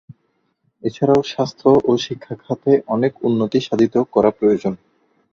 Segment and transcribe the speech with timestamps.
[0.83, 4.73] এছাড়াও স্বাস্থ্য ও শিক্ষা খাতে অনেক উন্নতি সাধিত করা প্রয়োজন।